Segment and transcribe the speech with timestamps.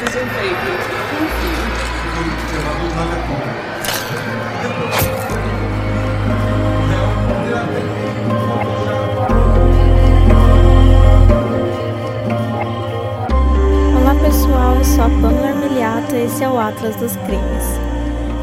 [0.00, 0.56] seja feito.
[14.00, 17.64] Olá pessoal, eu sou a Pamela Armiliato e esse é o Atlas dos Crimes.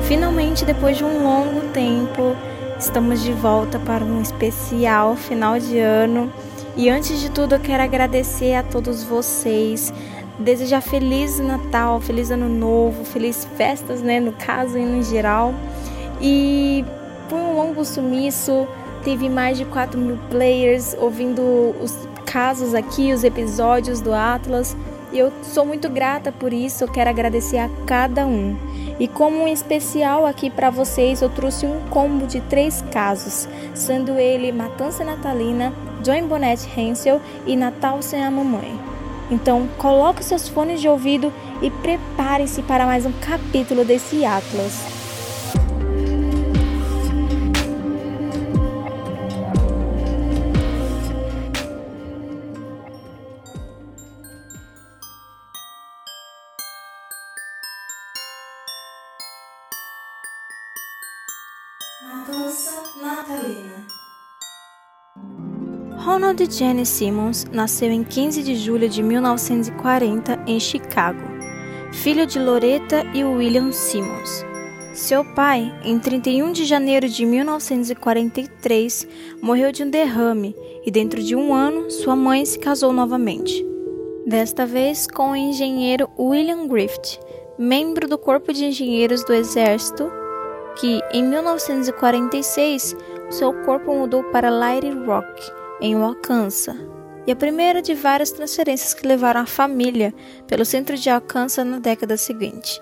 [0.08, 2.36] Finalmente, depois de um longo tempo,
[2.78, 6.32] estamos de volta para um especial final de ano.
[6.76, 9.92] E antes de tudo, eu quero agradecer a todos vocês,
[10.40, 15.54] desejar feliz Natal, feliz Ano Novo, feliz festas, né, no caso e no geral.
[16.22, 16.86] E
[17.30, 18.68] foi um longo sumiço,
[19.04, 21.42] teve mais de 4 mil players ouvindo
[21.81, 24.76] os casos aqui, os episódios do Atlas.
[25.12, 28.58] E eu sou muito grata por isso, eu quero agradecer a cada um.
[29.00, 34.17] E como um especial aqui para vocês, eu trouxe um combo de três casos, sendo
[34.17, 38.97] ele Matança Natalina, John Bonnet Hensel e Natal sem a Mamãe.
[39.30, 45.06] Então, coloque seus fones de ouvido e prepare-se para mais um capítulo desse Atlas.
[66.38, 71.19] Ronald Jenny Simmons nasceu em 15 de julho de 1940 em Chicago,
[71.91, 74.45] filho de Loretta e William Simmons.
[74.93, 79.08] Seu pai, em 31 de janeiro de 1943,
[79.41, 83.65] morreu de um derrame e, dentro de um ano, sua mãe se casou novamente.
[84.27, 87.19] Desta vez com o engenheiro William Griffith,
[87.58, 90.11] membro do Corpo de Engenheiros do Exército,
[90.75, 92.95] que, em 1946,
[93.31, 96.75] seu corpo mudou para Little Rock, em Arkansas,
[97.25, 100.14] e a primeira de várias transferências que levaram a família
[100.47, 102.81] pelo centro de Arkansas na década seguinte.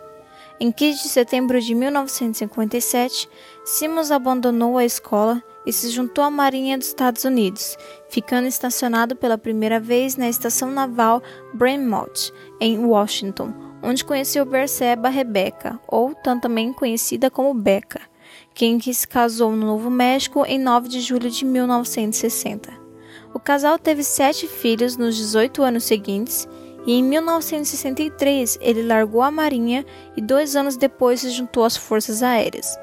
[0.58, 3.28] Em 15 de setembro de 1957,
[3.66, 7.76] Simmons abandonou a escola e se juntou à Marinha dos Estados Unidos,
[8.08, 11.22] ficando estacionado pela primeira vez na estação naval
[11.54, 12.32] Bremont,
[12.62, 18.02] em Washington, onde conheceu Berseba Rebecca, ou também conhecida como Becca,
[18.54, 22.85] quem que se casou no Novo México em 9 de julho de 1960.
[23.36, 26.48] O casal teve sete filhos nos 18 anos seguintes
[26.88, 29.86] e em 1963 ele largou a Marinha
[30.16, 32.80] e dois anos depois se juntou às Forças Aéreas.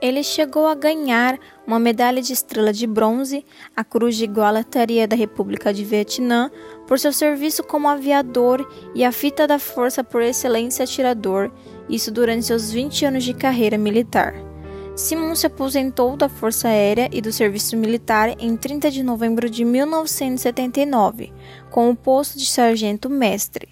[0.00, 3.44] Ele chegou a ganhar uma medalha de estrela de bronze,
[3.74, 6.48] a Cruz de Igualataria da República de Vietnã,
[6.86, 8.64] por seu serviço como aviador
[8.94, 11.50] e a fita da Força por Excelência Atirador,
[11.88, 14.47] isso durante seus 20 anos de carreira militar.
[14.98, 19.64] Simon se aposentou da Força Aérea e do Serviço Militar em 30 de novembro de
[19.64, 21.32] 1979,
[21.70, 23.68] com o posto de sargento-mestre.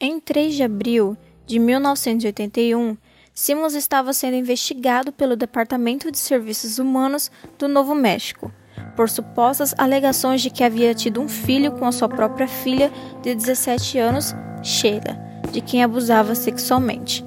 [0.00, 2.96] Em 3 de abril de 1981,
[3.32, 8.50] Simmons estava sendo investigado pelo Departamento de Serviços Humanos do Novo México
[8.96, 12.90] por supostas alegações de que havia tido um filho com a sua própria filha
[13.22, 15.16] de 17 anos, Sheila,
[15.52, 17.24] de quem abusava sexualmente.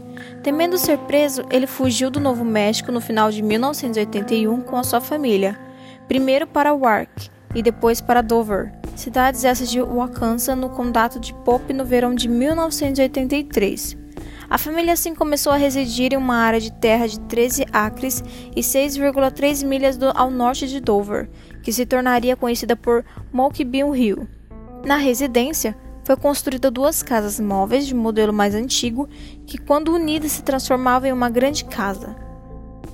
[0.48, 5.02] Temendo ser preso, ele fugiu do Novo México no final de 1981 com a sua
[5.02, 5.60] família,
[6.08, 11.74] primeiro para Wark e depois para Dover, cidades essas de Wakansa no condado de Pope
[11.74, 13.98] no verão de 1983.
[14.50, 18.24] A família assim começou a residir em uma área de terra de 13 acres
[18.56, 21.30] e 6,3 milhas do, ao norte de Dover,
[21.62, 23.04] que se tornaria conhecida por
[23.34, 24.26] Mokebin Hill.
[24.86, 25.76] Na residência,
[26.08, 29.10] foi construída duas casas móveis de modelo mais antigo
[29.48, 32.16] que, quando unidas, se transformavam em uma grande casa.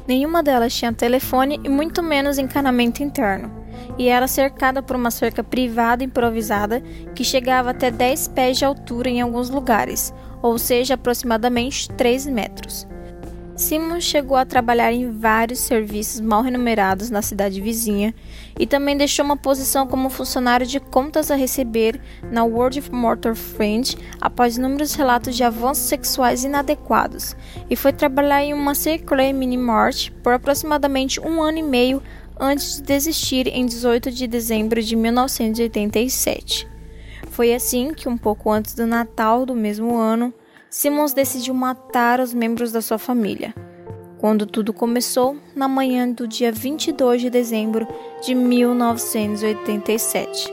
[0.08, 3.52] Nenhuma delas tinha telefone e muito menos encanamento interno,
[3.98, 6.82] e era cercada por uma cerca privada improvisada
[7.16, 12.88] que chegava até 10 pés de altura em alguns lugares, ou seja, aproximadamente 3 metros.
[13.56, 18.14] Simon chegou a trabalhar em vários serviços mal remunerados na cidade vizinha
[18.60, 23.36] e também deixou uma posição como funcionário de contas a receber na World of Motor
[23.36, 27.36] Friend após inúmeros relatos de avanços sexuais inadequados
[27.70, 32.02] e foi trabalhar em uma Circle Mini Mart por aproximadamente um ano e meio
[32.40, 36.68] antes de desistir em 18 de dezembro de 1987.
[37.30, 40.34] Foi assim que, um pouco antes do Natal do mesmo ano,
[40.74, 43.54] Simmons decidiu matar os membros da sua família.
[44.18, 47.88] Quando tudo começou, na manhã do dia 22 de dezembro
[48.24, 50.52] de 1987,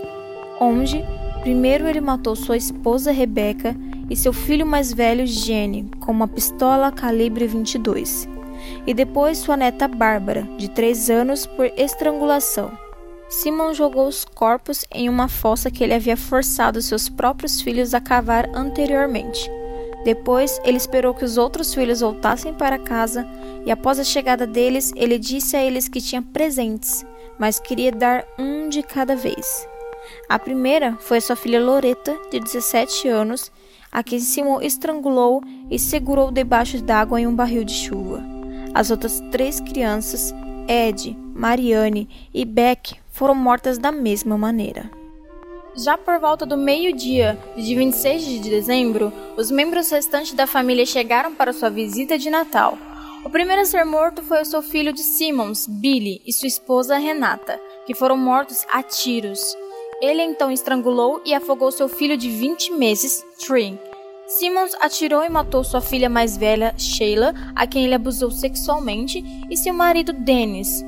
[0.61, 1.03] onde
[1.41, 3.75] primeiro ele matou sua esposa Rebecca
[4.11, 8.29] e seu filho mais velho Jenny com uma pistola calibre 22,
[8.87, 12.71] e depois sua neta Bárbara, de 3 anos, por estrangulação.
[13.31, 18.03] Simon jogou os corpos em uma fossa que ele havia forçado seus próprios filhos a
[18.03, 19.51] cavar anteriormente.
[20.05, 23.27] Depois, ele esperou que os outros filhos voltassem para casa
[23.65, 27.05] e, após a chegada deles, ele disse a eles que tinha presentes,
[27.39, 29.69] mas queria dar um de cada vez.
[30.29, 33.53] A primeira foi sua filha Loreta, de 17 anos,
[33.93, 38.23] a quem Simon estrangulou e segurou debaixo d'água em um barril de chuva.
[38.73, 40.33] As outras três crianças,
[40.69, 45.00] Ed, Mariane e Beck, foram mortas da mesma maneira.
[45.77, 51.35] Já por volta do meio-dia de 26 de dezembro, os membros restantes da família chegaram
[51.35, 52.77] para sua visita de Natal.
[53.25, 56.97] O primeiro a ser morto foi o seu filho de Simmons, Billy, e sua esposa
[56.99, 59.41] Renata, que foram mortos a tiros.
[60.03, 63.79] Ele então estrangulou e afogou seu filho de 20 meses, Tree.
[64.27, 69.57] Simmons atirou e matou sua filha mais velha, Sheila, a quem ele abusou sexualmente, e
[69.57, 70.85] seu marido, Dennis.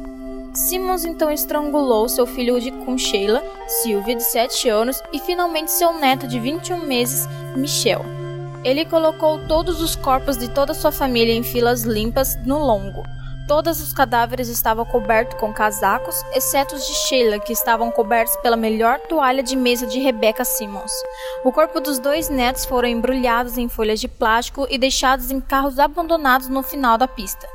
[0.55, 5.95] Simmons então estrangulou seu filho de com Sheila, Sylvia, de 7 anos, e finalmente seu
[5.95, 7.27] neto de 21 meses,
[7.57, 8.05] Michel.
[8.63, 13.03] Ele colocou todos os corpos de toda sua família em filas limpas no longo.
[13.49, 18.57] Todos os cadáveres estavam cobertos com casacos, exceto os de Sheila, que estavam cobertos pela
[18.57, 20.93] melhor toalha de mesa de Rebecca Simmons.
[21.45, 25.79] O corpo dos dois netos foram embrulhados em folhas de plástico e deixados em carros
[25.79, 27.49] abandonados no final da pista.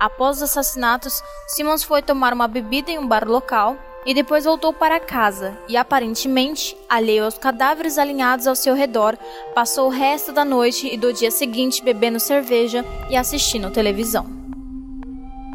[0.00, 3.76] Após os assassinatos, Simmons foi tomar uma bebida em um bar local
[4.06, 9.18] e depois voltou para casa e, aparentemente, alheio aos cadáveres alinhados ao seu redor,
[9.54, 14.24] passou o resto da noite e do dia seguinte bebendo cerveja e assistindo televisão.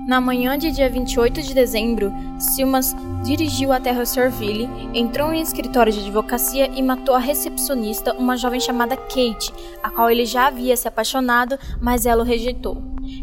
[0.08, 5.92] Na manhã de dia 28 de dezembro, Silmas dirigiu até Russellville, entrou em um escritório
[5.92, 9.52] de advocacia e matou a recepcionista, uma jovem chamada Kate,
[9.82, 12.78] a qual ele já havia se apaixonado, mas ela o rejeitou.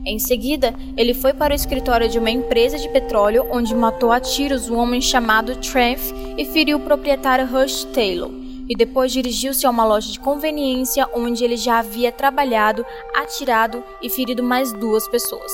[0.05, 4.21] Em seguida, ele foi para o escritório de uma empresa de petróleo, onde matou a
[4.21, 6.01] tiros um homem chamado Trent
[6.37, 8.31] e feriu o proprietário Rush Taylor.
[8.69, 12.85] E depois dirigiu-se a uma loja de conveniência onde ele já havia trabalhado,
[13.15, 15.53] atirado e ferido mais duas pessoas.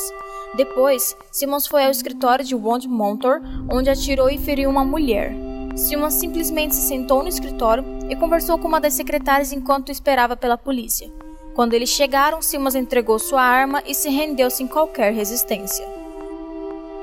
[0.56, 3.40] Depois, Simmons foi ao escritório de Wond Montor,
[3.70, 5.34] onde atirou e feriu uma mulher.
[5.76, 10.56] Simmons simplesmente se sentou no escritório e conversou com uma das secretárias enquanto esperava pela
[10.56, 11.10] polícia.
[11.58, 15.84] Quando eles chegaram, Simmons entregou sua arma e se rendeu sem qualquer resistência.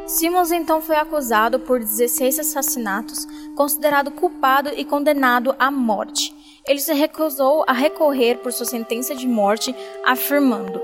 [0.08, 6.34] Simmons então foi acusado por 16 assassinatos, considerado culpado e condenado à morte.
[6.66, 9.76] Ele se recusou a recorrer por sua sentença de morte,
[10.06, 10.82] afirmando: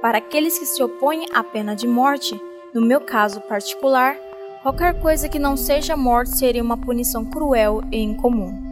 [0.00, 2.40] para aqueles que se opõem à pena de morte,
[2.72, 4.16] no meu caso particular,
[4.62, 8.69] qualquer coisa que não seja morte seria uma punição cruel e incomum.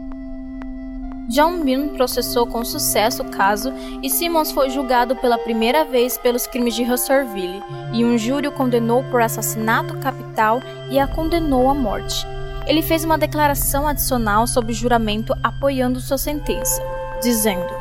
[1.29, 3.71] John Bean processou com sucesso o caso
[4.01, 7.61] e Simmons foi julgado pela primeira vez pelos crimes de Russellville,
[7.93, 10.59] e um júri o condenou por assassinato capital
[10.89, 12.25] e a condenou à morte.
[12.65, 16.81] Ele fez uma declaração adicional sob juramento apoiando sua sentença,
[17.21, 17.73] dizendo: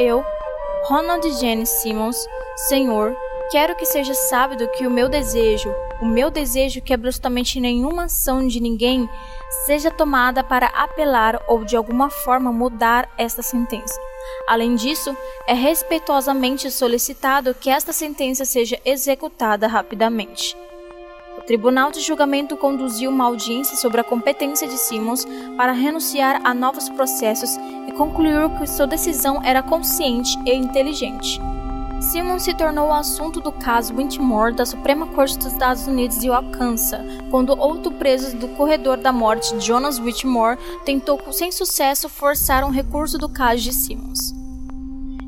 [0.00, 0.24] Eu,
[0.88, 2.26] Ronald Jane Simmons,
[2.68, 3.16] Senhor,
[3.52, 8.46] quero que seja sábio que o meu desejo, o meu desejo que absolutamente nenhuma ação
[8.48, 9.08] de ninguém
[9.66, 13.98] seja tomada para apelar ou de alguma forma mudar esta sentença.
[14.46, 15.16] Além disso,
[15.46, 20.56] é respeitosamente solicitado que esta sentença seja executada rapidamente.
[21.38, 26.52] O Tribunal de Julgamento conduziu uma audiência sobre a competência de Simmons para renunciar a
[26.52, 27.56] novos processos
[27.86, 31.40] e concluiu que sua decisão era consciente e inteligente.
[32.00, 36.30] Simmons se tornou o assunto do caso Whitmore da Suprema Corte dos Estados Unidos de
[36.30, 42.70] Arkansas, quando outro preso do corredor da morte, Jonas Whitmore, tentou sem sucesso forçar um
[42.70, 44.32] recurso do caso de Simmons.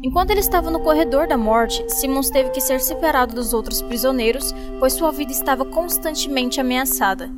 [0.02, 4.54] Enquanto ele estava no corredor da morte, Simmons teve que ser separado dos outros prisioneiros,
[4.78, 7.30] pois sua vida estava constantemente ameaçada.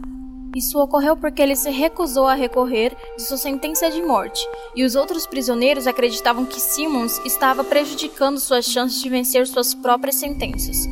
[0.55, 4.95] Isso ocorreu porque ele se recusou a recorrer de sua sentença de morte, e os
[4.95, 10.87] outros prisioneiros acreditavam que Simmons estava prejudicando suas chances de vencer suas próprias sentenças.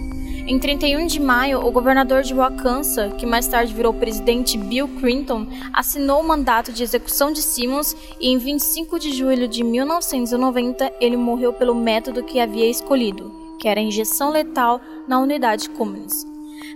[0.47, 5.47] Em 31 de maio, o governador de Arkansas, que mais tarde virou presidente Bill Clinton,
[5.75, 11.19] assinou o mandato de execução de Simmons e em 25 de julho de 1990 ele
[11.19, 16.30] morreu pelo método que havia escolhido, que era a injeção letal na unidade Cummins.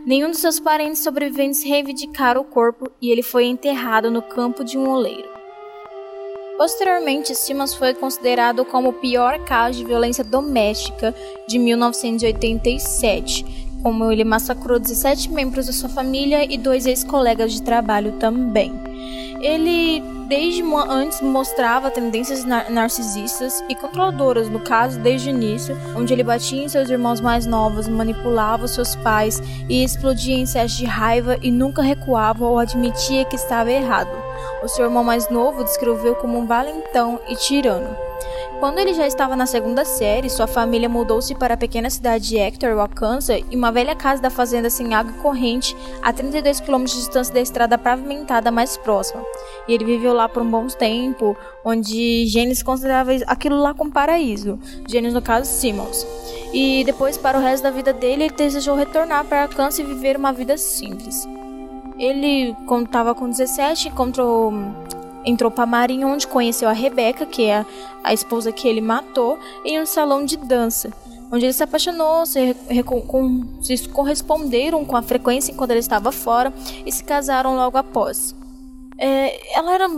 [0.07, 4.77] Nenhum de seus parentes sobreviventes reivindicaram o corpo e ele foi enterrado no campo de
[4.79, 5.29] um oleiro.
[6.57, 11.15] Posteriormente, Simmons foi considerado como o pior caso de violência doméstica
[11.49, 13.45] de 1987,
[13.83, 18.73] como ele massacrou 17 membros da sua família e dois ex-colegas de trabalho também.
[19.43, 26.13] Ele desde antes mostrava tendências nar narcisistas e controladoras, no caso, desde o início, onde
[26.13, 30.85] ele batia em seus irmãos mais novos, manipulava seus pais e explodia em excessos de
[30.85, 34.11] raiva e nunca recuava ou admitia que estava errado.
[34.63, 38.04] O seu irmão mais novo descreveu como um valentão e tirano.
[38.65, 42.39] Quando ele já estava na segunda série, sua família mudou-se para a pequena cidade de
[42.39, 46.95] Hector, Arkansas, e uma velha casa da fazenda sem água corrente, a 32 km de
[46.95, 49.23] distância da estrada pavimentada mais próxima.
[49.69, 54.59] E ele viveu lá por um bom tempo, onde Gênesis considerava aquilo lá como paraíso.
[54.89, 56.07] Gênesis, no caso, Simmons.
[56.51, 60.17] E depois, para o resto da vida dele, ele desejou retornar para Arkansas e viver
[60.17, 61.29] uma vida simples.
[61.99, 64.55] Ele, quando estava com 17, encontrou
[65.25, 67.67] entrou para Marinha, onde conheceu a Rebeca, que é a,
[68.03, 70.93] a, esposa que ele matou, em um salão de dança,
[71.33, 72.57] onde ele se apaixonou, se,
[73.63, 76.53] se corresponderam com a frequência enquanto ele estava fora
[76.85, 78.35] e se casaram logo após.
[78.99, 79.89] É, ela era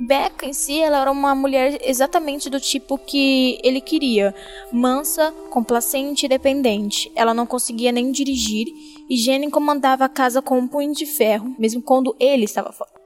[0.00, 4.32] Becca em si, ela era uma mulher exatamente do tipo que ele queria,
[4.72, 7.10] mansa, complacente e dependente.
[7.16, 8.68] Ela não conseguia nem dirigir
[9.10, 12.97] e Jenny comandava a casa com um punho de ferro, mesmo quando ele estava fora.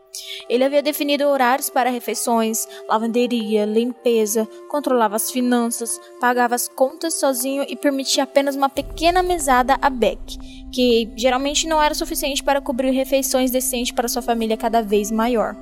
[0.49, 7.65] Ele havia definido horários para refeições, lavanderia, limpeza, controlava as finanças, pagava as contas sozinho
[7.69, 10.39] e permitia apenas uma pequena mesada a Beck,
[10.71, 15.57] que geralmente não era suficiente para cobrir refeições decentes para sua família cada vez maior.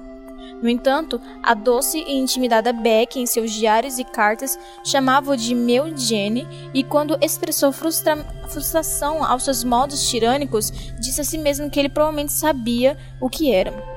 [0.63, 5.97] No entanto, a doce e intimidada Beck, em seus diários e cartas, chamava-o de meu
[5.97, 8.17] Jenny e, quando expressou frustra
[8.49, 13.53] frustração aos seus modos tirânicos, disse a si mesmo que ele provavelmente sabia o que
[13.53, 13.90] era.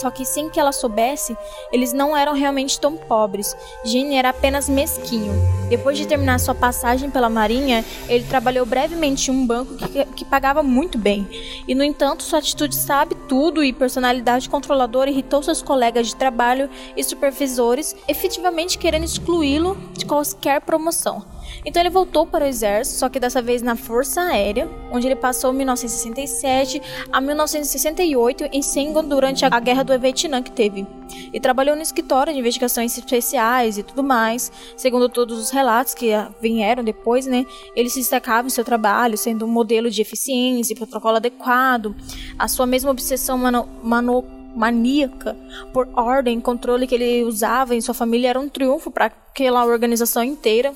[0.00, 1.36] Só que sem que ela soubesse,
[1.72, 3.56] eles não eram realmente tão pobres.
[3.84, 5.32] Gene era apenas mesquinho.
[5.68, 10.24] Depois de terminar sua passagem pela Marinha, ele trabalhou brevemente em um banco que, que
[10.24, 11.26] pagava muito bem.
[11.66, 16.68] E, no entanto, sua atitude sabe tudo e personalidade controladora irritou seus colegas de trabalho
[16.96, 21.33] e supervisores, efetivamente querendo excluí-lo de qualquer promoção.
[21.64, 25.16] Então ele voltou para o exército, só que dessa vez na Força Aérea, onde ele
[25.16, 26.80] passou 1967
[27.12, 30.86] a 1968 em Sengon durante a Guerra do Vietnã que teve.
[31.32, 34.50] E trabalhou no escritório de investigações especiais e tudo mais.
[34.76, 36.10] Segundo todos os relatos que
[36.40, 37.44] vieram depois, né,
[37.76, 41.94] ele se destacava em seu trabalho, sendo um modelo de eficiência e protocolo adequado.
[42.38, 44.24] A sua mesma obsessão mano, mano
[44.54, 45.36] maníaca
[45.72, 49.64] por ordem e controle que ele usava em sua família era um triunfo para aquela
[49.64, 50.72] organização inteira.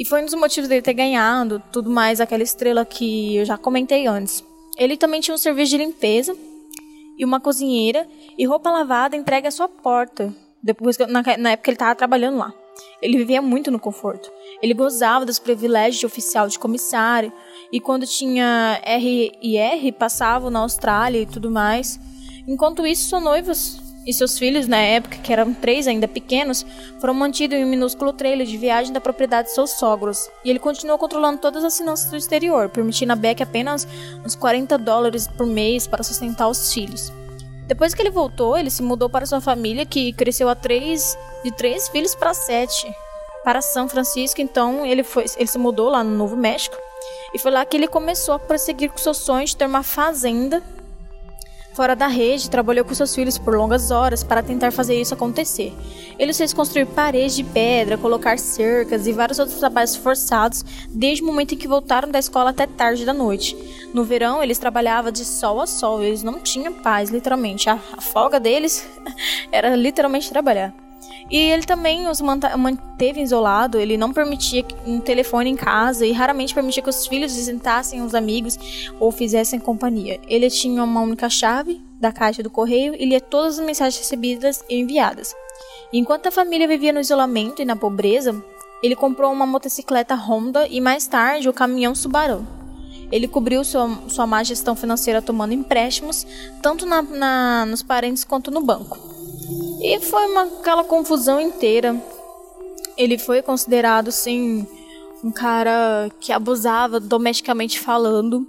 [0.00, 3.58] E foi um dos motivos dele ter ganhado tudo mais aquela estrela que eu já
[3.58, 4.42] comentei antes.
[4.78, 6.34] Ele também tinha um serviço de limpeza
[7.18, 10.34] e uma cozinheira e roupa lavada entregue à sua porta.
[10.62, 12.50] Depois na, na época ele estava trabalhando lá.
[13.02, 14.32] Ele vivia muito no conforto.
[14.62, 17.30] Ele gozava dos privilégios de oficial de comissário
[17.70, 22.00] e quando tinha R e R passavam na Austrália e tudo mais.
[22.48, 26.66] Enquanto isso, são noivos e seus filhos, na época, que eram três ainda pequenos,
[27.00, 30.28] foram mantidos em um minúsculo trailer de viagem da propriedade de seus sogros.
[30.44, 33.86] E ele continuou controlando todas as finanças do exterior, permitindo a Beck apenas
[34.24, 37.12] uns 40 dólares por mês para sustentar os filhos.
[37.66, 41.52] Depois que ele voltou, ele se mudou para sua família, que cresceu a três, de
[41.52, 42.92] três filhos para sete,
[43.44, 44.40] para São Francisco.
[44.40, 46.76] Então ele, foi, ele se mudou lá no Novo México.
[47.32, 50.62] E foi lá que ele começou a prosseguir com seu sonho de ter uma fazenda
[51.72, 55.72] Fora da rede, trabalhou com seus filhos por longas horas para tentar fazer isso acontecer.
[56.18, 61.26] Ele fez construir paredes de pedra, colocar cercas e vários outros trabalhos forçados desde o
[61.26, 63.56] momento em que voltaram da escola até tarde da noite.
[63.94, 67.70] No verão, eles trabalhavam de sol a sol, eles não tinham paz, literalmente.
[67.70, 68.86] A, a folga deles
[69.52, 70.74] era literalmente trabalhar.
[71.30, 76.54] E ele também os manteve isolado, ele não permitia um telefone em casa e raramente
[76.54, 78.58] permitia que os filhos visitassem os amigos
[78.98, 80.20] ou fizessem companhia.
[80.26, 84.64] Ele tinha uma única chave da caixa do correio e lia todas as mensagens recebidas
[84.68, 85.34] e enviadas.
[85.92, 88.42] Enquanto a família vivia no isolamento e na pobreza,
[88.82, 92.46] ele comprou uma motocicleta Honda e mais tarde o caminhão Subaru.
[93.12, 96.26] Ele cobriu sua, sua má gestão financeira tomando empréstimos,
[96.62, 98.98] tanto na, na, nos parentes quanto no banco.
[99.82, 101.96] E foi uma, aquela confusão inteira.
[102.96, 104.66] Ele foi considerado, sim,
[105.24, 108.46] um cara que abusava domesticamente falando.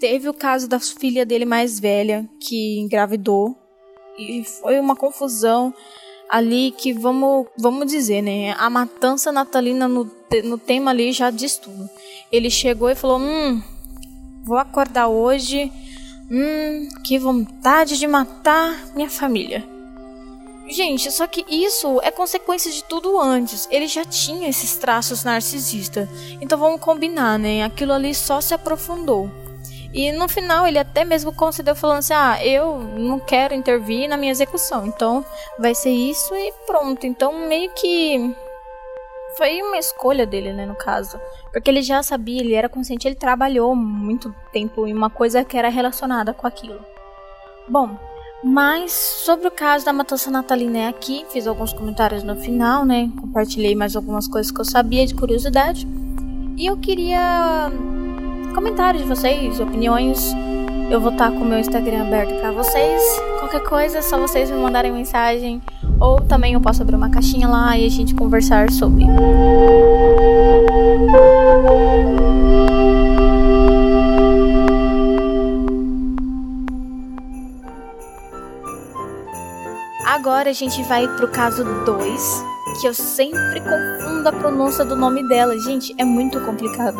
[0.00, 3.56] Teve o caso da filha dele mais velha, que engravidou.
[4.18, 5.72] E foi uma confusão
[6.28, 8.52] ali que, vamos, vamos dizer, né?
[8.58, 10.10] A matança natalina no,
[10.42, 11.88] no tema ali já diz tudo.
[12.32, 13.62] Ele chegou e falou: Hum,
[14.44, 15.70] vou acordar hoje.
[16.28, 19.75] Hum, que vontade de matar minha família.
[20.68, 23.68] Gente, só que isso é consequência de tudo antes.
[23.70, 26.08] Ele já tinha esses traços narcisistas.
[26.40, 27.62] Então vamos combinar, né?
[27.62, 29.30] Aquilo ali só se aprofundou.
[29.92, 34.16] E no final ele até mesmo concedeu falando assim: "Ah, eu não quero intervir na
[34.16, 34.86] minha execução.
[34.86, 35.24] Então
[35.58, 37.06] vai ser isso e pronto".
[37.06, 38.34] Então meio que
[39.36, 41.20] foi uma escolha dele, né, no caso.
[41.52, 45.56] Porque ele já sabia, ele era consciente, ele trabalhou muito tempo em uma coisa que
[45.56, 46.84] era relacionada com aquilo.
[47.68, 47.96] Bom,
[48.48, 53.10] Mas sobre o caso da matança natalina é aqui, fiz alguns comentários no final, né?
[53.20, 55.84] Compartilhei mais algumas coisas que eu sabia de curiosidade.
[56.56, 57.72] E eu queria
[58.54, 60.32] comentários de vocês, opiniões.
[60.88, 63.02] Eu vou estar com o meu Instagram aberto para vocês.
[63.40, 65.60] Qualquer coisa, é só vocês me mandarem mensagem
[65.98, 69.06] ou também eu posso abrir uma caixinha lá e a gente conversar sobre.
[80.16, 82.44] Agora a gente vai pro caso 2,
[82.80, 85.58] que eu sempre confundo a pronúncia do nome dela.
[85.58, 86.96] Gente, é muito complicado.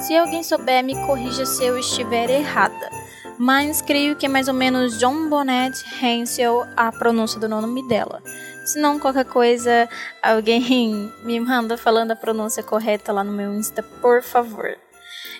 [0.00, 2.90] Se alguém souber, me corrija se eu estiver errada.
[3.38, 5.72] Mas creio que é mais ou menos John Bonnet
[6.02, 8.20] Hansel a pronúncia do nome dela.
[8.66, 9.88] Se não, qualquer coisa,
[10.20, 14.76] alguém me manda falando a pronúncia correta lá no meu Insta, por favor.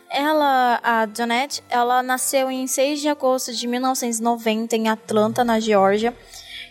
[0.09, 6.15] Ela, a Jonette, ela nasceu em 6 de agosto de 1990 em Atlanta, na Geórgia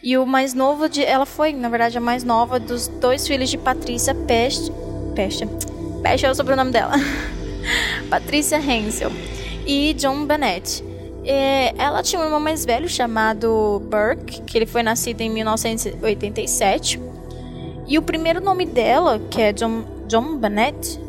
[0.04, 1.04] e o mais novo de.
[1.04, 4.72] Ela foi, na verdade, a mais nova dos dois filhos de Patrícia Peste.
[5.16, 5.48] Peste.
[6.02, 6.94] Peste é o sobrenome dela.
[8.10, 9.12] Patrícia Hensel
[9.66, 10.84] e John Bennett.
[11.24, 17.00] É, ela tinha um irmão mais velho chamado Burke, que ele foi nascido em 1987.
[17.88, 21.00] E o primeiro nome dela, que é John, John Bennett,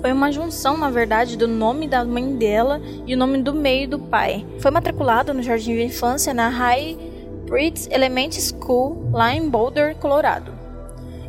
[0.00, 3.88] foi uma junção, na verdade, do nome da mãe dela e o nome do meio
[3.88, 4.44] do pai.
[4.60, 7.07] Foi matriculada no jardim de infância na High
[7.48, 10.52] Brits Elementary School, lá em Boulder, Colorado.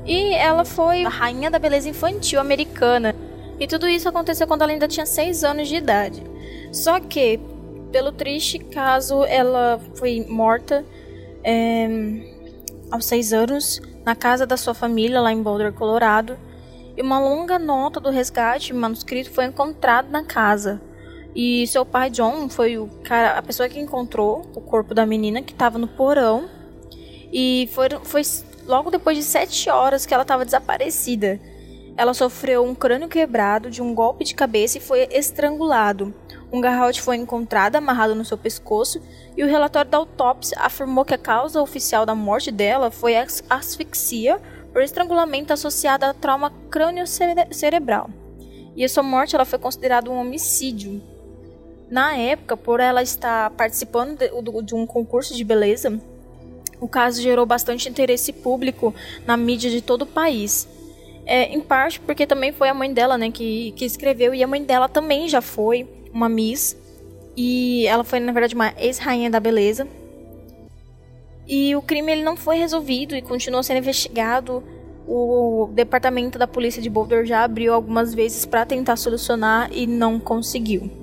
[0.05, 3.15] E ela foi a rainha da beleza infantil americana.
[3.59, 6.23] E tudo isso aconteceu quando ela ainda tinha 6 anos de idade.
[6.71, 7.39] Só que,
[7.91, 10.85] pelo triste caso, ela foi morta
[11.43, 11.87] é,
[12.91, 16.37] aos 6 anos na casa da sua família, lá em Boulder, Colorado.
[16.97, 20.81] E uma longa nota do resgate manuscrito foi encontrada na casa.
[21.35, 25.41] E seu pai, John, foi o cara, a pessoa que encontrou o corpo da menina
[25.41, 26.49] que estava no porão.
[27.31, 28.21] E foi, foi
[28.65, 31.39] logo depois de sete horas que ela estava desaparecida.
[31.95, 36.13] Ela sofreu um crânio quebrado de um golpe de cabeça e foi estrangulado.
[36.51, 39.01] Um garrote foi encontrado amarrado no seu pescoço
[39.37, 43.15] e o relatório da autópsia afirmou que a causa oficial da morte dela foi
[43.49, 44.39] asfixia
[44.71, 48.09] por estrangulamento associado a trauma crânio-cerebral.
[48.75, 51.01] E a sua morte ela foi considerada um homicídio.
[51.89, 54.19] Na época, por ela estar participando
[54.63, 55.99] de, um concurso de beleza,
[56.79, 58.93] o caso gerou bastante interesse público
[59.25, 60.67] na mídia de todo o país.
[61.25, 64.47] É, em parte porque também foi a mãe dela né, que, que escreveu, e a
[64.47, 66.77] mãe dela também já foi uma Miss.
[67.35, 69.87] E ela foi, na verdade, uma ex-rainha da beleza.
[71.47, 74.63] E o crime ele não foi resolvido e continuou sendo investigado.
[75.07, 80.19] O departamento da polícia de Boulder já abriu algumas vezes para tentar solucionar e não
[80.19, 80.98] conseguiu.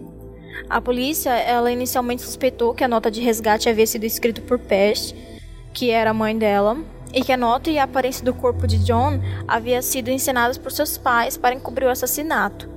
[0.68, 5.14] A polícia, ela inicialmente suspeitou que a nota de resgate havia sido escrita por Pest,
[5.72, 6.76] que era a mãe dela,
[7.12, 10.72] e que a nota e a aparência do corpo de John havia sido ensinadas por
[10.72, 12.68] seus pais para encobrir o assassinato.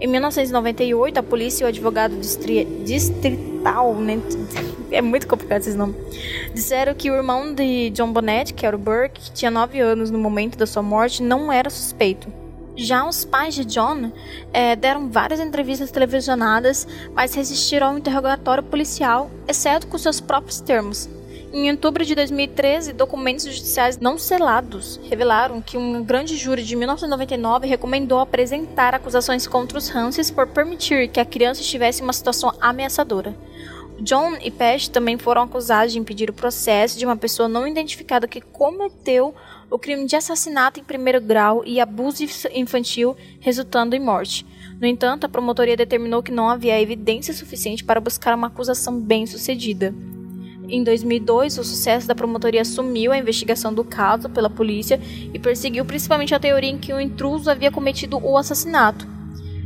[0.00, 4.20] Em 1998, a polícia e o advogado distri distrital, né?
[4.90, 5.96] é muito complicado esses nomes,
[6.54, 10.10] disseram que o irmão de John Bonnet, que era o Burke, que tinha 9 anos
[10.10, 12.41] no momento da sua morte, não era suspeito.
[12.74, 14.10] Já os pais de John
[14.52, 21.08] é, deram várias entrevistas televisionadas, mas resistiram ao interrogatório policial, exceto com seus próprios termos.
[21.52, 27.66] Em outubro de 2013, documentos judiciais não selados revelaram que um grande júri de 1999
[27.66, 32.54] recomendou apresentar acusações contra os Hanses por permitir que a criança estivesse em uma situação
[32.58, 33.36] ameaçadora.
[34.00, 38.26] John e Pesh também foram acusados de impedir o processo de uma pessoa não identificada
[38.26, 39.34] que cometeu
[39.72, 42.22] o crime de assassinato em primeiro grau e abuso
[42.54, 44.44] infantil, resultando em morte.
[44.78, 49.94] No entanto, a promotoria determinou que não havia evidência suficiente para buscar uma acusação bem-sucedida.
[50.68, 55.00] Em 2002, o sucesso da promotoria assumiu a investigação do caso pela polícia
[55.32, 59.06] e perseguiu principalmente a teoria em que o intruso havia cometido o assassinato.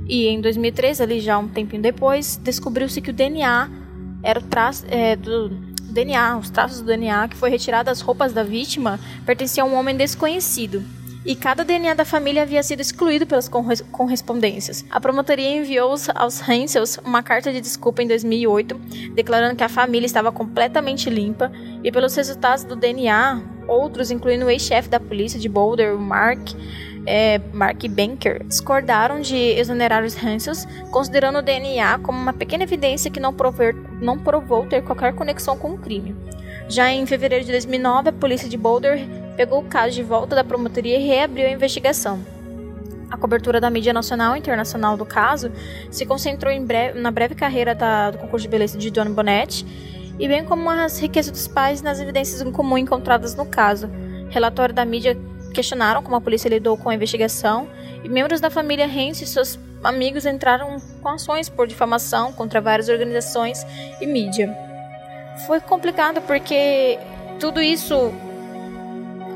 [0.08, 3.70] E em 2003, ali já um tempinho depois, descobriu-se que o DNA
[4.22, 4.42] era
[4.88, 5.50] é, do,
[5.96, 9.74] DNA, os traços do DNA que foi retirado das roupas da vítima pertencia a um
[9.74, 10.84] homem desconhecido.
[11.24, 14.84] E cada DNA da família havia sido excluído pelas correspondências.
[14.88, 18.78] A promotoria enviou aos Hensels uma carta de desculpa em 2008,
[19.14, 21.50] declarando que a família estava completamente limpa,
[21.82, 26.52] e pelos resultados do DNA, outros, incluindo o ex-chefe da polícia de Boulder, Mark,
[27.06, 33.10] é, Mark Banker, discordaram de exonerar os Hansels, considerando o DNA como uma pequena evidência
[33.10, 36.14] que não, prover, não provou ter qualquer conexão com o crime.
[36.68, 38.98] Já em fevereiro de 2009, a polícia de Boulder
[39.36, 42.18] pegou o caso de volta da promotoria e reabriu a investigação.
[43.08, 45.52] A cobertura da mídia nacional e internacional do caso
[45.90, 49.64] se concentrou breve, na breve carreira da, do concurso de beleza de John Bonnet
[50.18, 53.88] e bem como as riquezas dos pais nas evidências em comum encontradas no caso.
[54.28, 55.16] Relatório da mídia
[55.56, 57.66] questionaram como a polícia lidou com a investigação
[58.04, 62.90] e membros da família Hens e seus amigos entraram com ações por difamação contra várias
[62.90, 63.66] organizações
[63.98, 64.54] e mídia.
[65.46, 66.98] Foi complicado porque
[67.40, 68.12] tudo isso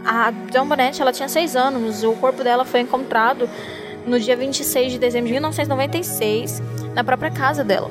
[0.05, 3.49] a John Bonnet ela tinha seis anos, o corpo dela foi encontrado
[4.07, 6.63] no dia 26 de dezembro de 1996
[6.95, 7.91] na própria casa dela.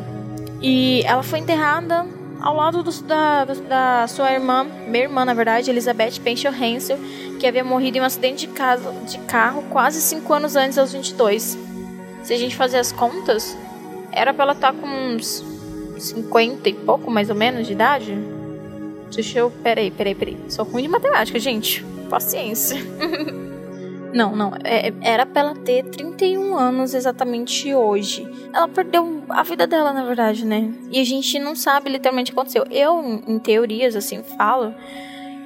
[0.62, 2.06] E ela foi enterrada
[2.42, 6.98] ao lado do, da, da sua irmã, minha irmã na verdade, Elizabeth Penchel Hansel,
[7.40, 10.92] que havia morrido em um acidente de, casa, de carro quase 5 anos antes, aos
[10.92, 11.58] 22.
[12.22, 13.58] Se a gente fazer as contas,
[14.12, 15.44] era pra ela estar tá com uns
[15.98, 18.18] 50 e pouco, mais ou menos, de idade.
[19.14, 19.50] Deixa eu.
[19.64, 20.38] Peraí, peraí, peraí.
[20.50, 21.84] Sou ruim de matemática, gente.
[22.10, 22.78] Paciência.
[24.14, 24.52] não, não.
[24.64, 28.28] É, era pra ela ter 31 anos exatamente hoje.
[28.54, 30.72] Ela perdeu a vida dela, na verdade, né?
[30.92, 32.66] E a gente não sabe literalmente o que aconteceu.
[32.70, 34.76] Eu, em teorias, assim, falo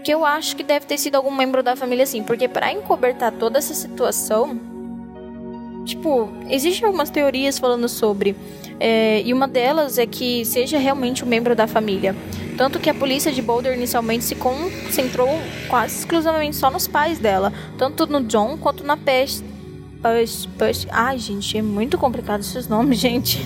[0.03, 3.31] que eu acho que deve ter sido algum membro da família assim, porque para encobertar
[3.31, 4.59] toda essa situação,
[5.85, 8.35] tipo, existem algumas teorias falando sobre,
[8.79, 12.15] é, e uma delas é que seja realmente um membro da família.
[12.57, 15.29] Tanto que a polícia de Boulder inicialmente se concentrou
[15.67, 19.43] quase exclusivamente só nos pais dela, tanto no John quanto na Pest.
[20.03, 20.85] Push, push.
[20.91, 23.39] Ai, gente, é muito complicado esses nomes, gente.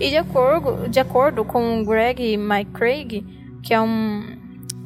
[0.00, 3.24] e de acordo, de acordo com Greg Mike Craig,
[3.62, 4.35] que é um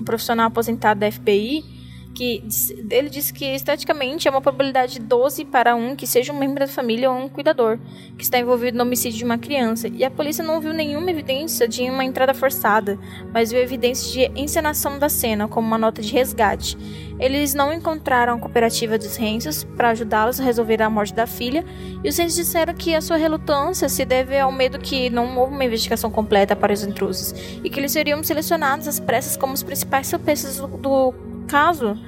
[0.00, 1.64] um profissional aposentado da FBI,
[2.14, 2.42] que
[2.90, 6.60] ele disse que estaticamente é uma probabilidade de 12 para 1 que seja um membro
[6.60, 7.78] da família ou um cuidador
[8.16, 9.88] que está envolvido no homicídio de uma criança.
[9.88, 12.98] E a polícia não viu nenhuma evidência de uma entrada forçada,
[13.32, 16.76] mas viu evidências de encenação da cena, como uma nota de resgate.
[17.18, 21.64] Eles não encontraram a cooperativa dos Rensos para ajudá-los a resolver a morte da filha,
[22.02, 25.54] e os Rensos disseram que a sua relutância se deve ao medo que não houve
[25.54, 29.62] uma investigação completa para os intrusos, e que eles seriam selecionados às pressas como os
[29.62, 31.98] principais suspeitos do caso,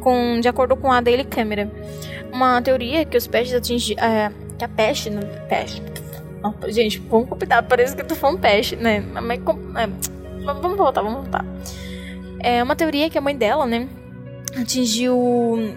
[0.00, 1.70] com, de acordo com a Daily Camera.
[2.32, 3.96] Uma teoria que os pestes atingem.
[3.98, 5.10] É, que a peste.
[5.10, 5.82] Não, peste.
[6.42, 9.00] Não, gente, vamos compilar, parece que eu tô falando peste, né?
[9.00, 9.88] Mas, é,
[10.44, 11.44] vamos voltar, vamos voltar.
[12.40, 13.88] É uma teoria que a mãe dela, né?
[14.58, 15.74] Atingiu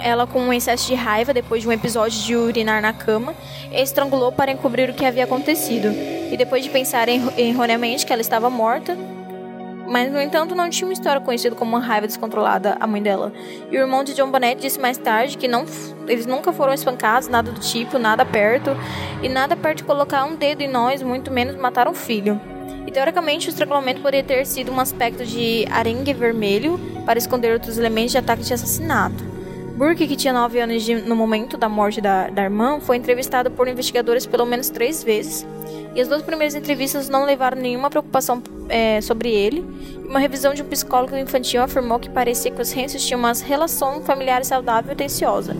[0.00, 3.34] ela com um excesso de raiva depois de um episódio de urinar na cama
[3.70, 5.88] e estrangulou para encobrir o que havia acontecido.
[6.30, 8.96] E depois de pensar erroneamente que ela estava morta,
[9.88, 13.32] mas, no entanto, não tinha uma história conhecida como uma raiva descontrolada a mãe dela.
[13.70, 15.64] E o irmão de John Bonnet disse mais tarde que não,
[16.06, 18.70] eles nunca foram espancados, nada do tipo, nada perto,
[19.22, 22.38] e nada perto de colocar um dedo em nós, muito menos matar um filho.
[22.86, 27.78] E teoricamente o estrangulamento poderia ter sido um aspecto de arengue vermelho para esconder outros
[27.78, 29.37] elementos de ataque de assassinato.
[29.78, 33.48] Burke, que tinha 9 anos de, no momento da morte da, da irmã, foi entrevistado
[33.48, 35.46] por investigadores pelo menos três vezes.
[35.94, 39.64] E as duas primeiras entrevistas não levaram nenhuma preocupação é, sobre ele.
[40.04, 44.02] Uma revisão de um psicólogo infantil afirmou que parecia que os Hansos tinham uma relação
[44.02, 45.56] familiar saudável e tensiosa.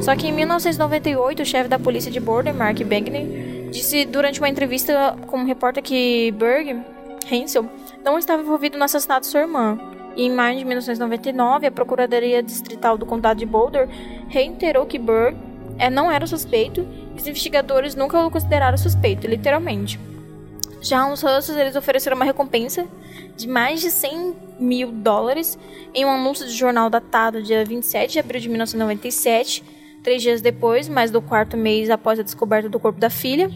[0.00, 4.48] Só que em 1998, o chefe da polícia de Border, Mark Bagney, disse durante uma
[4.48, 6.80] entrevista com um repórter que Berg,
[7.30, 7.68] Hansel,
[8.02, 9.78] não estava envolvido no assassinato de sua irmã.
[10.16, 13.88] Em maio de 1999, a Procuradoria Distrital do Condado de Boulder
[14.28, 15.34] reiterou que Burr
[15.78, 19.98] é, não era suspeito e os investigadores nunca o consideraram suspeito, literalmente.
[20.80, 22.86] Já os Russos eles ofereceram uma recompensa
[23.36, 25.58] de mais de 100 mil dólares
[25.94, 29.62] em um anúncio de jornal datado dia 27 de abril de 1997,
[30.02, 33.50] três dias depois, mais do quarto mês após a descoberta do corpo da filha.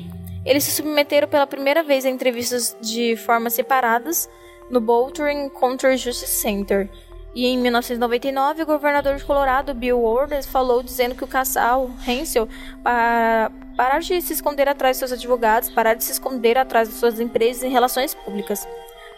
[0.44, 4.28] Eles se submeteram pela primeira vez a entrevistas de formas separadas
[4.70, 6.88] no Boulder County Justice Center.
[7.34, 12.48] E em 1999, o governador de Colorado, Bill Warders, falou dizendo que o casal Hensel
[12.82, 16.94] para parar de se esconder atrás de seus advogados, parar de se esconder atrás de
[16.94, 18.66] suas empresas e relações públicas.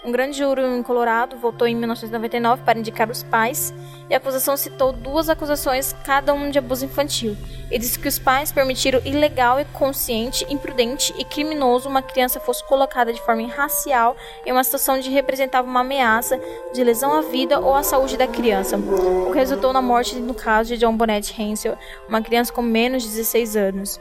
[0.06, 3.74] Um grande júri em Colorado votou em 1999 para indicar os pais,
[4.08, 7.36] e a acusação citou duas acusações, cada um de abuso infantil.
[7.72, 12.64] E disse que os pais permitiram ilegal e consciente, imprudente e criminoso uma criança fosse
[12.68, 14.16] colocada de forma irracial
[14.46, 16.40] em uma situação de representava uma ameaça
[16.72, 20.34] de lesão à vida ou à saúde da criança, o que resultou na morte no
[20.34, 21.76] caso de John Bonnet Hensel,
[22.08, 24.00] uma criança com menos de 16 anos.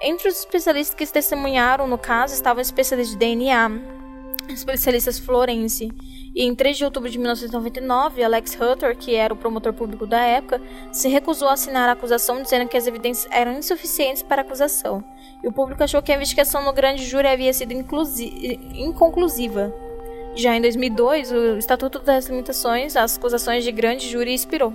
[0.00, 4.01] Entre os especialistas que testemunharam no caso estavam especialistas de DNA,
[4.48, 5.92] especialistas Florence.
[6.34, 10.20] E em 3 de outubro de 1999, Alex Hutter, que era o promotor público da
[10.20, 14.44] época, se recusou a assinar a acusação, dizendo que as evidências eram insuficientes para a
[14.44, 15.04] acusação.
[15.42, 19.74] E o público achou que a investigação no grande júri havia sido inconclusiva.
[20.34, 24.72] Já em 2002, o Estatuto das Limitações, as acusações de grande júri expirou.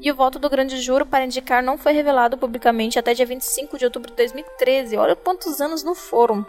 [0.00, 3.76] E o voto do grande júri para indicar não foi revelado publicamente até dia 25
[3.76, 4.96] de outubro de 2013.
[4.96, 6.46] Olha quantos anos não foram.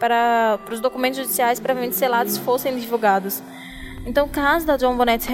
[0.00, 3.40] Para, para os documentos judiciais previamente selados fossem divulgados.
[4.04, 5.26] Então, o caso da John Bonnet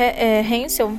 [0.52, 0.98] Hensel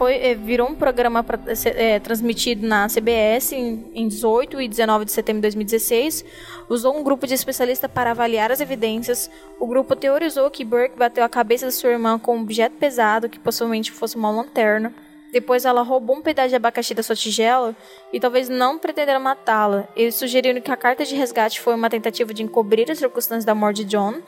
[0.00, 1.38] foi, é, virou um programa pra,
[1.76, 6.24] é, transmitido na CBS em, em 18 e 19 de setembro de 2016.
[6.70, 9.30] Usou um grupo de especialistas para avaliar as evidências.
[9.58, 13.28] O grupo teorizou que Burke bateu a cabeça da sua irmã com um objeto pesado,
[13.28, 14.90] que possivelmente fosse uma lanterna.
[15.32, 17.74] Depois ela roubou um pedaço de abacaxi da sua tigela
[18.12, 19.88] e talvez não pretenderam matá-la.
[19.94, 23.54] Eles sugeriram que a carta de resgate foi uma tentativa de encobrir as circunstâncias da
[23.54, 24.20] morte de John.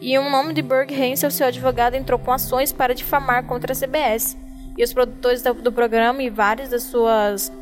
[0.00, 3.76] E o nome de Burke Hensel, seu advogado, entrou com ações para difamar contra a
[3.76, 4.36] CBS
[4.76, 7.52] e os produtores do, programa e vários das suas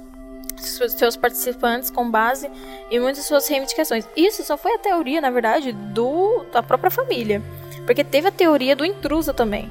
[0.58, 2.50] seus participantes com base
[2.90, 4.06] em muitas suas reivindicações.
[4.16, 7.42] Isso só foi a teoria, na verdade, do da própria família,
[7.84, 9.70] porque teve a teoria do intruso também.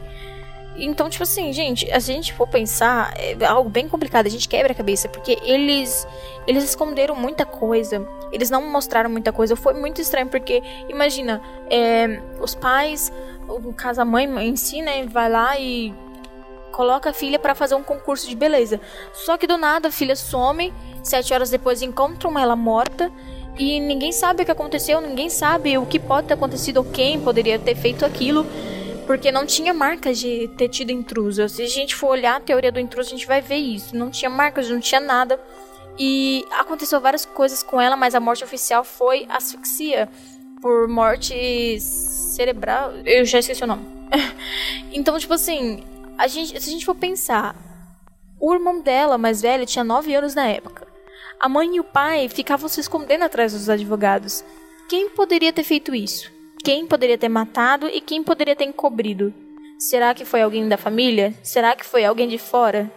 [0.78, 4.74] Então, tipo assim, gente, a gente for pensar, é algo bem complicado, a gente quebra
[4.74, 6.08] a cabeça, porque eles
[6.48, 9.56] eles esconderam muita coisa, eles não mostraram muita coisa.
[9.56, 13.12] Foi muito estranho, porque, imagina, é, os pais,
[13.48, 15.94] no caso a mãe em si, né, vai lá e
[16.72, 18.82] coloca a filha para fazer um concurso de beleza.
[19.14, 23.10] Só que do nada a filha some, sete horas depois encontram ela morta
[23.58, 27.58] e ninguém sabe o que aconteceu, ninguém sabe o que pode ter acontecido quem poderia
[27.58, 28.46] ter feito aquilo,
[29.06, 31.48] porque não tinha marcas de ter tido intruso.
[31.48, 33.96] Se a gente for olhar a teoria do intruso, a gente vai ver isso.
[33.96, 35.40] Não tinha marcas, não tinha nada.
[35.98, 40.10] E aconteceu várias coisas com ela, mas a morte oficial foi asfixia
[40.62, 42.92] por morte cerebral.
[43.06, 43.86] Eu já esqueci o nome.
[44.92, 45.84] então, tipo assim,
[46.18, 47.56] a gente, se a gente for pensar,
[48.40, 50.86] o irmão dela, mais velho, tinha 9 anos na época.
[51.40, 54.44] A mãe e o pai ficavam se escondendo atrás dos advogados.
[54.90, 56.35] Quem poderia ter feito isso?
[56.66, 59.32] Quem poderia ter matado e quem poderia ter encobrido?
[59.78, 61.32] Será que foi alguém da família?
[61.44, 62.92] Será que foi alguém de fora?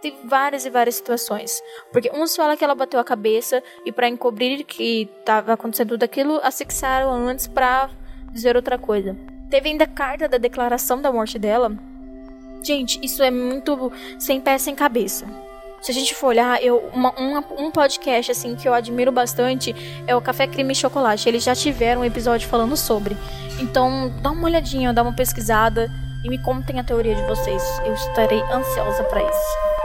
[0.00, 1.60] Tem várias e várias situações.
[1.90, 6.04] Porque uns falam que ela bateu a cabeça e para encobrir que estava acontecendo tudo
[6.04, 7.90] aquilo, asfixiaram antes para
[8.30, 9.16] dizer outra coisa.
[9.50, 11.76] Teve ainda a carta da declaração da morte dela,
[12.66, 15.24] Gente, isso é muito sem pé, sem cabeça.
[15.80, 19.74] Se a gente for olhar, eu, uma, uma, um podcast assim que eu admiro bastante
[20.06, 21.28] é o Café Crime e Chocolate.
[21.28, 23.16] Eles já tiveram um episódio falando sobre.
[23.60, 25.90] Então, dá uma olhadinha, dá uma pesquisada
[26.24, 27.62] e me contem a teoria de vocês.
[27.84, 29.75] Eu estarei ansiosa para isso.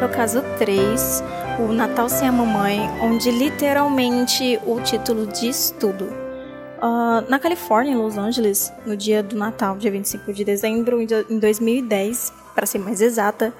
[0.00, 1.22] Para o caso 3,
[1.58, 6.06] o Natal sem a Mamãe, onde literalmente o título diz tudo.
[6.06, 11.38] Uh, na Califórnia, em Los Angeles, no dia do Natal, dia 25 de dezembro em
[11.38, 13.52] 2010, para ser mais exata,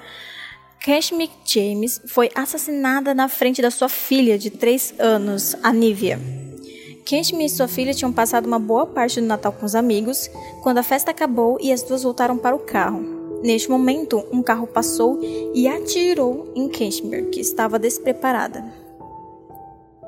[0.83, 6.19] Cashmere James foi assassinada na frente da sua filha de 3 anos, a Nivea.
[7.05, 10.27] Cashmere e sua filha tinham passado uma boa parte do Natal com os amigos,
[10.63, 13.20] quando a festa acabou e as duas voltaram para o carro.
[13.43, 15.19] Neste momento, um carro passou
[15.53, 18.63] e atirou em Kashmir, que estava despreparada.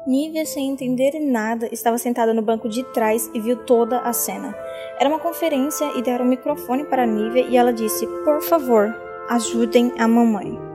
[0.05, 4.53] Nívia, sem entender nada, estava sentada no banco de trás e viu toda a cena.
[4.99, 8.93] Era uma conferência e deram o microfone para Nívia e ela disse: Por favor,
[9.29, 10.72] ajudem a mamãe.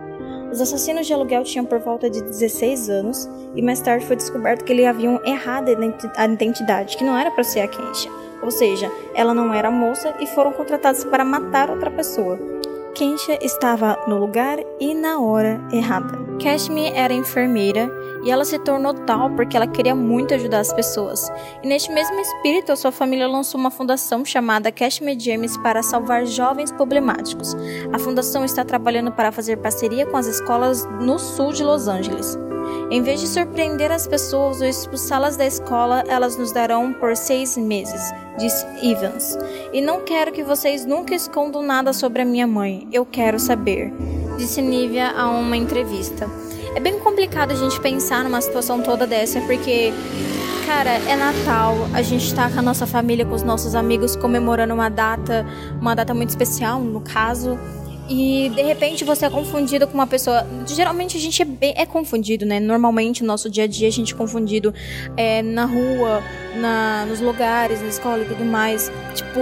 [0.50, 4.64] Os assassinos de aluguel tinham por volta de 16 anos e mais tarde foi descoberto
[4.64, 8.10] que eles haviam errado a identidade, que não era para ser a Kensha.
[8.42, 12.38] Ou seja, ela não era moça e foram contratados para matar outra pessoa.
[12.94, 16.18] Kensha estava no lugar e na hora errada.
[16.42, 17.88] Cashmere era enfermeira
[18.24, 21.30] e ela se tornou tal porque ela queria muito ajudar as pessoas.
[21.62, 26.72] E neste mesmo espírito, sua família lançou uma fundação chamada Cashmere James para salvar jovens
[26.72, 27.54] problemáticos.
[27.92, 32.36] A fundação está trabalhando para fazer parceria com as escolas no sul de Los Angeles.
[32.90, 37.56] Em vez de surpreender as pessoas ou expulsá-las da escola, elas nos darão por seis
[37.56, 38.00] meses,
[38.38, 39.38] disse Evans.
[39.72, 42.88] E não quero que vocês nunca escondam nada sobre a minha mãe.
[42.92, 43.92] Eu quero saber,
[44.38, 46.28] disse Nívia a uma entrevista.
[46.78, 49.92] É bem complicado a gente pensar numa situação toda dessa, porque
[50.64, 54.72] cara, é Natal, a gente tá com a nossa família, com os nossos amigos comemorando
[54.74, 55.44] uma data,
[55.80, 57.58] uma data muito especial, no caso.
[58.08, 60.46] E de repente você é confundido com uma pessoa.
[60.68, 62.60] Geralmente a gente é, bem, é confundido, né?
[62.60, 64.72] Normalmente no nosso dia a dia a gente é confundido
[65.16, 66.22] é, na rua,
[66.60, 68.88] na, nos lugares, na escola e tudo mais.
[69.16, 69.40] Tipo,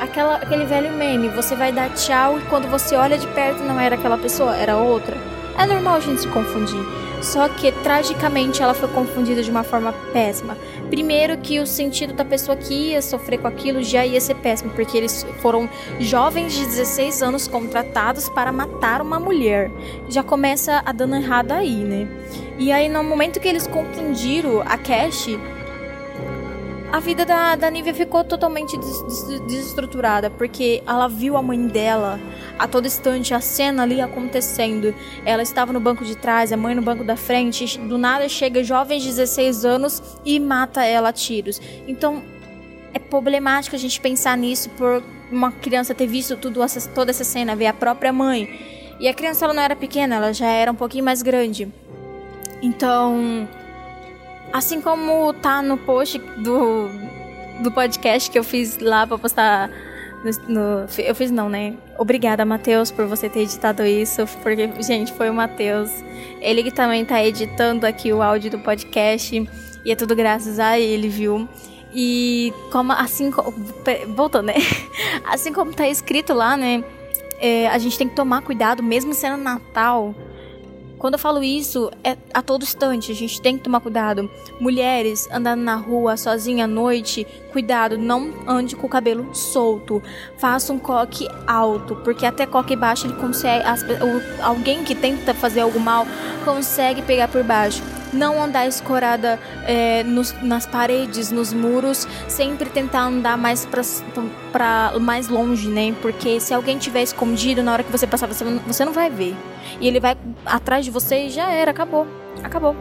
[0.00, 3.80] aquela, aquele velho meme: você vai dar tchau e quando você olha de perto não
[3.80, 5.37] era aquela pessoa, era outra.
[5.58, 6.80] É normal a gente se confundir.
[7.20, 10.56] Só que tragicamente ela foi confundida de uma forma péssima.
[10.88, 14.70] Primeiro que o sentido da pessoa que ia sofrer com aquilo já ia ser péssimo,
[14.70, 15.68] porque eles foram
[15.98, 19.70] jovens de 16 anos contratados para matar uma mulher.
[20.08, 22.08] Já começa a dando errado aí, né?
[22.56, 25.28] E aí no momento que eles confundiram a Cash,
[26.90, 31.66] a vida da, da Nívia ficou totalmente des, des, desestruturada, porque ela viu a mãe
[31.66, 32.18] dela
[32.58, 34.94] a todo instante, a cena ali acontecendo.
[35.24, 38.64] Ela estava no banco de trás, a mãe no banco da frente, do nada chega
[38.64, 41.60] jovem de 16 anos e mata ela a tiros.
[41.86, 42.22] Então,
[42.94, 47.24] é problemático a gente pensar nisso por uma criança ter visto tudo essa, toda essa
[47.24, 48.48] cena, ver a própria mãe.
[48.98, 51.68] E a criança ela não era pequena, ela já era um pouquinho mais grande.
[52.62, 53.46] Então,
[54.52, 56.88] Assim como tá no post do,
[57.62, 59.70] do podcast que eu fiz lá pra postar.
[60.24, 61.74] No, no, eu fiz não, né?
[61.96, 64.26] Obrigada, Matheus, por você ter editado isso.
[64.42, 65.90] Porque, gente, foi o Matheus.
[66.40, 69.48] Ele que também tá editando aqui o áudio do podcast.
[69.84, 71.48] E é tudo graças a ele, viu?
[71.92, 73.30] E como assim.
[74.14, 74.54] Voltando, né?
[75.24, 76.82] Assim como tá escrito lá, né?
[77.40, 80.14] É, a gente tem que tomar cuidado, mesmo sendo Natal
[80.98, 84.30] quando eu falo isso, é a todo instante, a gente tem que tomar cuidado.
[84.60, 90.02] Mulheres andando na rua sozinha à noite, cuidado, não ande com o cabelo solto.
[90.38, 93.64] Faça um coque alto, porque até coque baixo ele consegue.
[93.64, 96.06] As, o, alguém que tenta fazer algo mal
[96.44, 97.82] consegue pegar por baixo
[98.12, 103.66] não andar escorada é, nos, nas paredes, nos muros, sempre tentar andar mais
[104.52, 105.94] para mais longe, né?
[106.00, 109.36] Porque se alguém tiver escondido na hora que você passar, você, você não vai ver.
[109.80, 112.06] E ele vai atrás de você e já era, acabou.
[112.42, 112.76] Acabou.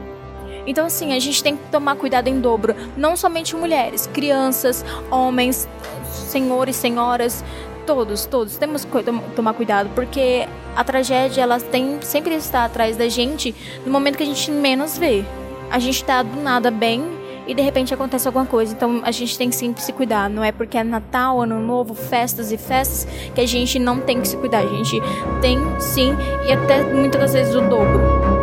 [0.66, 2.76] Então, assim, a gente tem que tomar cuidado em dobro.
[2.98, 5.68] Não somente mulheres, crianças, homens,
[6.04, 7.44] senhores, senhoras,
[7.86, 8.58] todos, todos.
[8.58, 8.92] Temos que
[9.36, 14.24] tomar cuidado, porque a tragédia ela tem sempre está atrás da gente no momento que
[14.24, 15.24] a gente menos vê.
[15.72, 17.17] A gente tá do nada bem
[17.48, 18.74] e de repente acontece alguma coisa.
[18.74, 20.30] Então a gente tem que sempre se cuidar.
[20.30, 24.22] Não é porque é Natal, Ano Novo, festas e festas que a gente não tem
[24.22, 24.60] que se cuidar.
[24.60, 25.02] A gente
[25.42, 26.14] tem sim
[26.48, 28.38] e até muitas das vezes o dobro.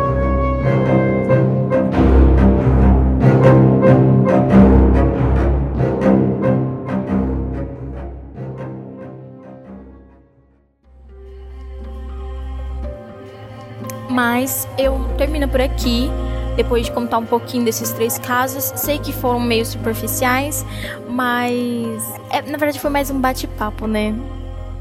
[14.09, 16.09] Mas eu termino por aqui,
[16.55, 18.71] depois de contar um pouquinho desses três casos.
[18.75, 20.65] Sei que foram meio superficiais,
[21.09, 24.15] mas é, na verdade foi mais um bate-papo, né?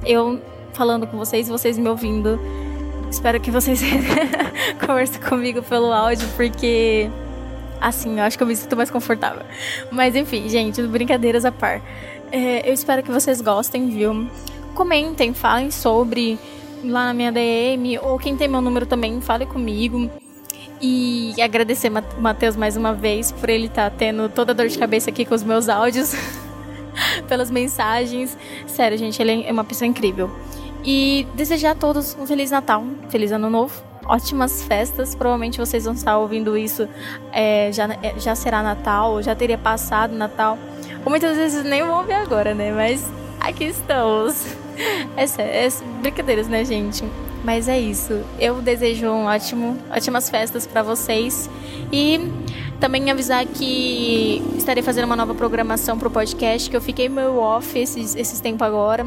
[0.05, 0.41] Eu
[0.73, 2.39] falando com vocês, vocês me ouvindo.
[3.11, 3.81] Espero que vocês
[4.85, 7.11] conversem comigo pelo áudio, porque
[7.81, 9.43] assim, eu acho que eu me sinto mais confortável.
[9.91, 11.81] Mas enfim, gente, brincadeiras à par.
[12.33, 14.29] É, eu espero que vocês gostem, viu?
[14.75, 16.39] Comentem, falem sobre
[16.83, 20.11] lá na minha DM, ou quem tem meu número também, fale comigo.
[20.81, 24.79] E agradecer Matheus mais uma vez por ele estar tá tendo toda a dor de
[24.79, 26.15] cabeça aqui com os meus áudios,
[27.29, 28.37] pelas mensagens.
[28.67, 30.31] Sério, gente, ele é uma pessoa incrível.
[30.85, 35.15] E desejar a todos um Feliz Natal, Feliz Ano Novo, ótimas festas.
[35.15, 36.89] Provavelmente vocês vão estar ouvindo isso,
[37.33, 40.59] é, já, é, já será Natal, já teria passado Natal.
[41.05, 42.73] Ou muitas vezes nem vão ver agora, né?
[42.73, 43.07] Mas
[43.41, 44.45] aqui estamos.
[45.17, 45.69] É, é
[46.03, 47.05] brincadeiras, né, gente?
[47.45, 48.25] Mas é isso.
[48.41, 51.49] Eu desejo um ótimo, ótimas festas para vocês
[51.93, 52.19] e
[52.81, 57.79] também avisar que estarei fazendo uma nova programação pro podcast, que eu fiquei meio off
[57.79, 59.07] esses, esses tempos agora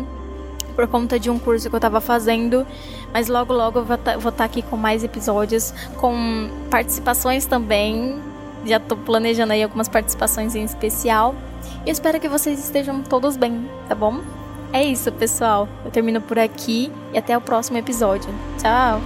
[0.75, 2.65] por conta de um curso que eu estava fazendo,
[3.11, 8.21] mas logo logo eu vou estar tá, tá aqui com mais episódios, com participações também.
[8.63, 11.33] Já estou planejando aí algumas participações em especial.
[11.83, 14.21] E espero que vocês estejam todos bem, tá bom?
[14.73, 15.67] É isso, pessoal.
[15.83, 18.29] Eu termino por aqui e até o próximo episódio.
[18.59, 19.01] Tchau!